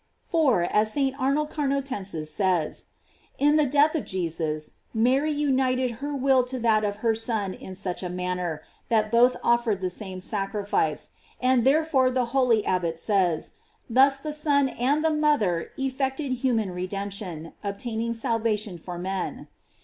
[0.33, 1.15] "For, as St.
[1.19, 2.85] Arnold Carnotensis says:
[3.37, 7.75] In the death of Jesus, Mary united her will to that of her Son in
[7.75, 11.09] such a manner, that both offered the same sacrifice;
[11.39, 16.19] and therefore the holy ab bot says, that thus the Son and the mother effect
[16.19, 19.49] ed human redemption, obtaining salvation for men.